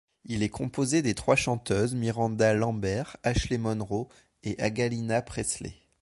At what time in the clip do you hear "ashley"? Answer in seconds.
3.21-3.59